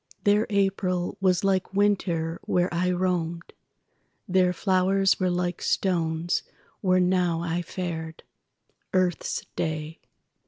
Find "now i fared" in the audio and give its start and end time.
6.99-8.23